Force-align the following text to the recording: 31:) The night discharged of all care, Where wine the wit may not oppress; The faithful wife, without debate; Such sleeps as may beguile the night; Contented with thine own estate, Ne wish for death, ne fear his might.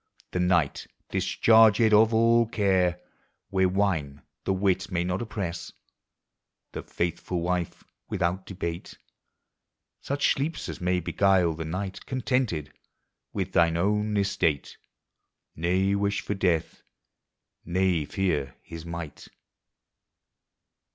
31:) 0.31 0.31
The 0.41 0.53
night 0.55 0.87
discharged 1.11 1.93
of 1.93 2.11
all 2.11 2.47
care, 2.47 2.99
Where 3.49 3.69
wine 3.69 4.23
the 4.45 4.51
wit 4.51 4.91
may 4.91 5.03
not 5.03 5.21
oppress; 5.21 5.73
The 6.71 6.81
faithful 6.81 7.39
wife, 7.41 7.83
without 8.09 8.47
debate; 8.47 8.97
Such 9.99 10.33
sleeps 10.33 10.67
as 10.67 10.81
may 10.81 11.01
beguile 11.01 11.53
the 11.53 11.65
night; 11.65 12.03
Contented 12.07 12.73
with 13.31 13.51
thine 13.51 13.77
own 13.77 14.17
estate, 14.17 14.75
Ne 15.55 15.93
wish 15.93 16.21
for 16.21 16.33
death, 16.33 16.81
ne 17.63 18.03
fear 18.05 18.55
his 18.63 18.83
might. 18.83 19.27